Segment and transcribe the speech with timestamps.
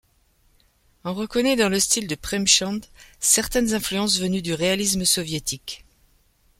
[1.03, 2.79] On reconnaît dans le style de Premchand
[3.19, 5.85] certaines influences venues du réalisme soviétique.